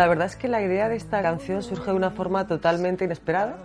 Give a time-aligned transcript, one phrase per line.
[0.00, 3.58] la verdad es que la idea de esta canción surge de una forma totalmente inesperada.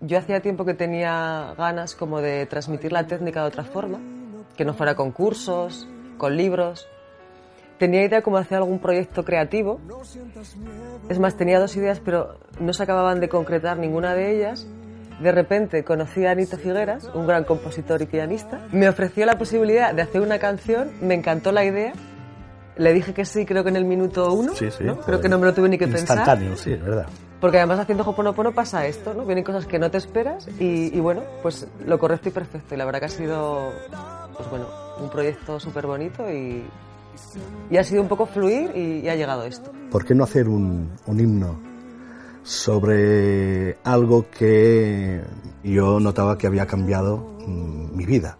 [0.00, 3.98] Yo hacía tiempo que tenía ganas como de transmitir la técnica de otra forma,
[4.56, 6.86] que no fuera con cursos, con libros.
[7.76, 9.80] Tenía idea como hacer algún proyecto creativo.
[11.08, 14.68] Es más, tenía dos ideas, pero no se acababan de concretar ninguna de ellas.
[15.20, 18.60] De repente conocí a Anita Figueras, un gran compositor y pianista.
[18.70, 21.94] Me ofreció la posibilidad de hacer una canción, me encantó la idea
[22.76, 24.54] le dije que sí, creo que en el minuto uno.
[24.54, 24.84] Sí, sí.
[24.84, 24.98] ¿no?
[25.00, 26.18] Creo que no me lo tuve ni que pensar.
[26.18, 27.06] Instantáneo, sí, es verdad.
[27.40, 29.24] Porque además haciendo Hoponopono pasa esto, ¿no?
[29.24, 32.74] Vienen cosas que no te esperas y, y bueno, pues lo correcto y perfecto.
[32.74, 33.72] Y la verdad que ha sido,
[34.36, 34.66] pues bueno,
[35.00, 36.64] un proyecto súper bonito y,
[37.68, 39.72] y ha sido un poco fluir y, y ha llegado esto.
[39.90, 41.60] ¿Por qué no hacer un, un himno
[42.44, 45.20] sobre algo que
[45.64, 48.38] yo notaba que había cambiado mm, mi vida?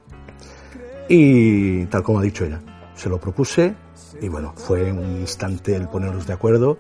[1.09, 2.61] Y tal como ha dicho ella,
[2.95, 3.75] se lo propuse
[4.21, 6.79] y bueno, fue un instante el ponernos de acuerdo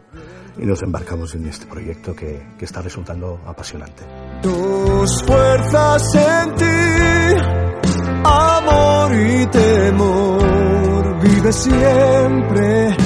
[0.58, 4.02] y nos embarcamos en este proyecto que, que está resultando apasionante.
[4.42, 6.64] Tus fuerzas en ti,
[8.24, 12.96] amor y temor, vive siempre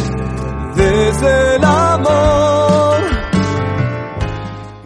[0.76, 3.02] desde el amor.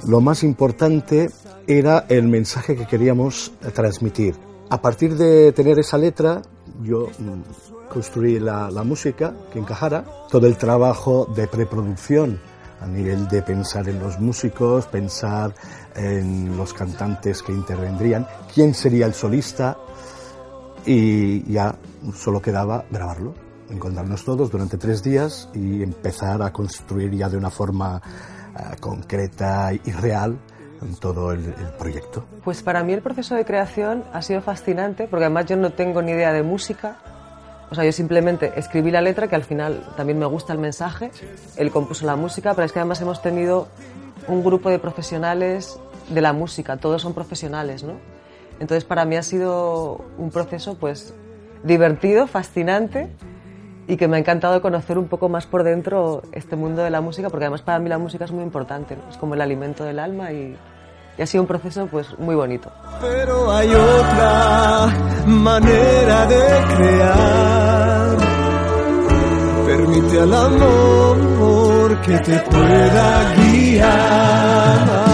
[0.06, 1.30] Lo más importante
[1.66, 4.49] era el mensaje que queríamos transmitir.
[4.70, 6.42] A partir de tener esa letra,
[6.82, 12.40] yo mm, construí la, la, música que encajara, todo el trabajo de preproducción
[12.80, 15.52] a nivel de pensar en los músicos, pensar
[15.96, 19.76] en los cantantes que intervendrían, quién sería el solista
[20.86, 21.74] y ya
[22.14, 23.34] solo quedaba grabarlo,
[23.70, 29.72] encontrarnos todos durante tres días y empezar a construir ya de una forma uh, concreta
[29.72, 30.38] y real
[30.82, 32.24] en todo el, proyecto.
[32.44, 36.02] Pues para mí el proceso de creación ha sido fascinante porque además yo no tengo
[36.02, 36.96] ni idea de música,
[37.70, 41.12] o sea, yo simplemente escribí la letra, que al final también me gusta el mensaje,
[41.56, 43.68] él compuso la música, pero es que además hemos tenido
[44.26, 47.94] un grupo de profesionales de la música, todos son profesionales, ¿no?
[48.58, 51.14] Entonces para mí ha sido un proceso pues
[51.62, 53.08] divertido, fascinante
[53.86, 57.00] y que me ha encantado conocer un poco más por dentro este mundo de la
[57.00, 59.08] música, porque además para mí la música es muy importante, ¿no?
[59.08, 60.56] es como el alimento del alma y,
[61.20, 62.72] y ha sido un proceso pues muy bonito.
[62.98, 64.86] Pero hay otra
[65.26, 68.16] manera de crear.
[69.66, 75.09] Permite al amor que te pueda guiar.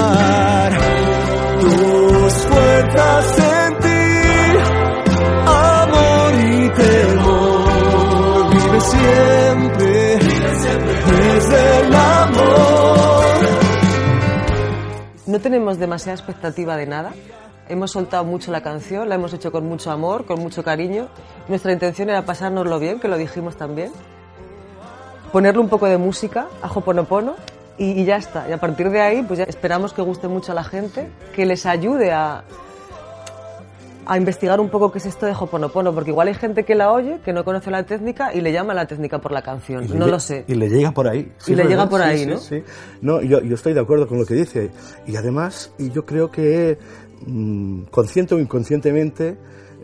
[15.36, 17.12] No tenemos demasiada expectativa de nada.
[17.68, 21.08] Hemos soltado mucho la canción, la hemos hecho con mucho amor, con mucho cariño.
[21.46, 23.92] Nuestra intención era pasárnoslo bien, que lo dijimos también.
[25.32, 27.34] Ponerle un poco de música a Hoponopono
[27.76, 28.48] y, y ya está.
[28.48, 31.44] Y a partir de ahí, pues ya esperamos que guste mucho a la gente, que
[31.44, 32.42] les ayude a,
[34.06, 36.92] a investigar un poco qué es esto de Hoponopono, porque igual hay gente que la
[36.92, 39.86] oye, que no conoce la técnica y le llama la técnica por la canción.
[39.98, 40.44] No lo sé.
[40.46, 41.32] Y le llega por ahí.
[41.38, 42.38] Sí, y le llega por ahí, sí, ¿no?
[42.38, 42.62] Sí,
[43.02, 44.70] no, yo, yo, estoy de acuerdo con lo que dice.
[45.06, 46.78] Y además, y yo creo que
[47.26, 49.36] mmm, consciente o inconscientemente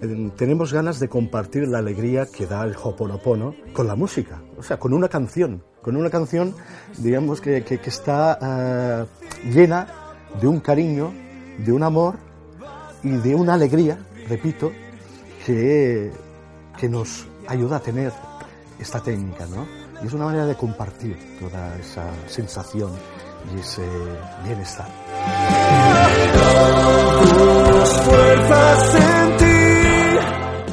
[0.02, 4.62] eh, tenemos ganas de compartir la alegría que da el Hoponopono con la música, o
[4.62, 6.54] sea, con una canción, con una canción,
[6.98, 9.86] digamos, que, que, que está uh, llena
[10.40, 11.12] de un cariño
[11.58, 12.16] de un amor
[13.02, 13.98] y de una alegría,
[14.32, 14.72] repito,
[15.44, 16.10] que,
[16.78, 18.12] que nos ayuda a tener
[18.78, 19.66] esta técnica, ¿no?
[20.02, 22.90] Y es una manera de compartir toda esa sensación
[23.54, 23.86] y ese
[24.42, 24.88] bienestar.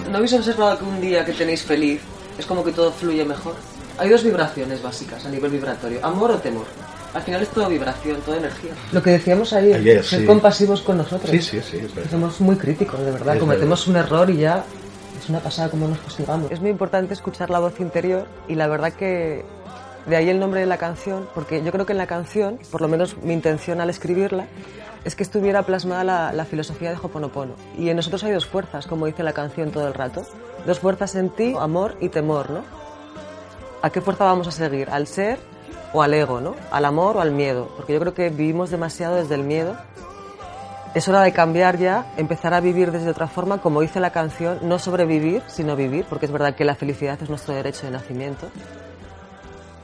[0.10, 2.02] ¿No habéis observado que un día que tenéis feliz
[2.38, 3.56] es como que todo fluye mejor?
[4.00, 6.66] Hay dos vibraciones básicas a nivel vibratorio, amor o temor.
[7.14, 8.72] Al final es todo vibración, toda energía.
[8.92, 10.26] Lo que decíamos ayer, Ayer, ser sí.
[10.26, 11.30] compasivos con nosotros.
[11.32, 12.12] Sí, sí, sí, es verdad.
[12.12, 13.36] Somos muy críticos, de verdad.
[13.36, 14.64] Es Cometemos un error y ya
[15.20, 16.52] es una pasada como nos castigamos.
[16.52, 19.44] Es muy importante escuchar la voz interior y la verdad que
[20.06, 22.82] de ahí el nombre de la canción, porque yo creo que en la canción, por
[22.82, 24.46] lo menos mi intención al escribirla,
[25.04, 27.54] es que estuviera plasmada la, la filosofía de Hoponopono.
[27.78, 30.26] Y en nosotros hay dos fuerzas, como dice la canción todo el rato.
[30.68, 32.64] Dos fuerzas en ti, amor y temor, ¿no?
[33.82, 34.90] ¿A qué fuerza vamos a seguir?
[34.90, 35.40] ¿Al ser
[35.94, 36.56] o al ego, ¿no?
[36.70, 37.70] ¿Al amor o al miedo?
[37.78, 39.78] Porque yo creo que vivimos demasiado desde el miedo.
[40.94, 44.60] Es hora de cambiar ya, empezar a vivir desde otra forma, como dice la canción,
[44.64, 48.50] no sobrevivir, sino vivir, porque es verdad que la felicidad es nuestro derecho de nacimiento.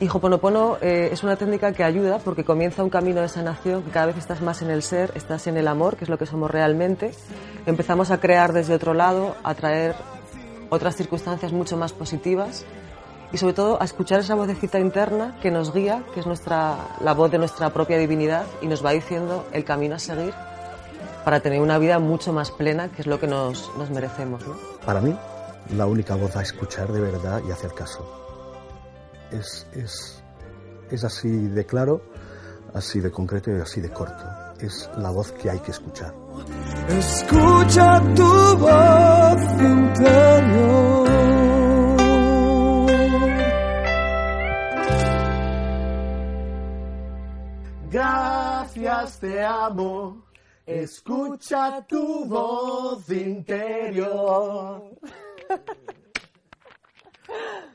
[0.02, 4.08] Y Hoponopono eh, es una técnica que ayuda porque comienza un camino de sanación, cada
[4.08, 6.52] vez estás más en el ser, estás en el amor, que es lo que somos
[6.52, 7.12] realmente.
[7.66, 9.96] Empezamos a crear desde otro lado, a traer
[10.70, 12.66] otras circunstancias mucho más positivas
[13.36, 17.14] y sobre todo a escuchar esa vocecita interna que nos guía, que es nuestra, la
[17.14, 20.34] voz de nuestra propia divinidad y nos va diciendo el camino a seguir
[21.26, 24.48] para tener una vida mucho más plena, que es lo que nos, nos merecemos.
[24.48, 24.56] ¿no?
[24.86, 25.14] Para mí,
[25.76, 28.10] la única voz a escuchar de verdad y hacer caso.
[29.32, 30.24] Es, es,
[30.90, 32.04] es así de claro,
[32.74, 34.24] así de concreto y así de corto.
[34.62, 36.16] Es la voz que hay que escuchar.
[36.88, 40.75] Escucha tu voz interior.
[48.75, 50.25] Te amo.
[50.68, 54.92] Escucha tu voz interior.